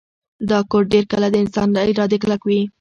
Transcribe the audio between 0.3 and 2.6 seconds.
دا کوډ ډیر کله د انسان له ارادې کلک